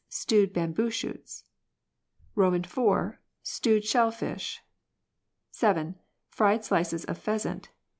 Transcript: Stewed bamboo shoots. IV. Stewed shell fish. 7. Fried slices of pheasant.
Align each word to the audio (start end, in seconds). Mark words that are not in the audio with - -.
Stewed 0.09 0.51
bamboo 0.51 0.89
shoots. 0.89 1.43
IV. 2.35 3.13
Stewed 3.43 3.85
shell 3.85 4.09
fish. 4.09 4.59
7. 5.51 5.93
Fried 6.31 6.65
slices 6.65 7.05
of 7.05 7.19
pheasant. 7.19 7.69